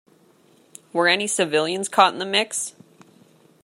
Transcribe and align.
Were 0.93 1.07
any 1.07 1.27
civilians 1.27 1.87
caught 1.87 2.13
in 2.13 2.17
the 2.17 2.25
mix? 2.25 2.73